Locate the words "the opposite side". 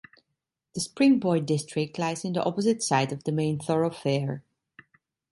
2.33-3.11